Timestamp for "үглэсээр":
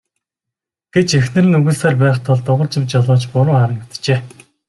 1.59-1.95